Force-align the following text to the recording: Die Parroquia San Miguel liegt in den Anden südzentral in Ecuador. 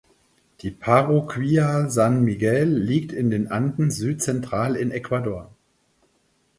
Die 0.61 0.71
Parroquia 0.71 1.87
San 1.87 2.23
Miguel 2.23 2.75
liegt 2.75 3.11
in 3.11 3.29
den 3.29 3.49
Anden 3.51 3.91
südzentral 3.91 4.75
in 4.75 4.89
Ecuador. 4.89 5.51